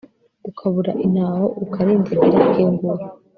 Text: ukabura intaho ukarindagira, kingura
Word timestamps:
ukabura 0.49 0.91
intaho 1.05 1.45
ukarindagira, 1.63 2.39
kingura 2.53 3.05